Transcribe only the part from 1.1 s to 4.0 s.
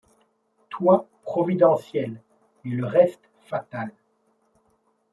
providentiel, et le reste fatal!